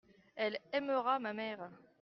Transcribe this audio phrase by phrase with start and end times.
[0.35, 1.69] elle aimera ma mère.